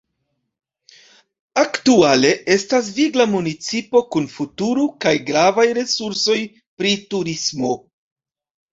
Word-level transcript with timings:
Aktuale 1.63 2.31
estas 2.57 2.89
vigla 2.97 3.29
municipo 3.35 4.03
kun 4.17 4.27
futuro 4.39 4.89
kaj 5.07 5.15
gravaj 5.31 5.69
resursoj 5.83 6.41
pri 6.59 6.99
turismo. 7.17 7.77